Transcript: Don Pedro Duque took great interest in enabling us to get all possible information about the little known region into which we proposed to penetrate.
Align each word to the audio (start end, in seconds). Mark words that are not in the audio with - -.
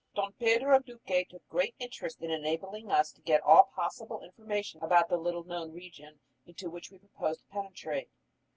Don 0.15 0.33
Pedro 0.39 0.79
Duque 0.79 1.29
took 1.29 1.47
great 1.47 1.75
interest 1.77 2.21
in 2.23 2.31
enabling 2.31 2.89
us 2.91 3.11
to 3.11 3.21
get 3.21 3.43
all 3.43 3.69
possible 3.75 4.23
information 4.23 4.81
about 4.83 5.09
the 5.09 5.15
little 5.17 5.43
known 5.43 5.71
region 5.73 6.19
into 6.47 6.71
which 6.71 6.89
we 6.89 6.97
proposed 6.97 7.41
to 7.41 7.45
penetrate. 7.53 8.09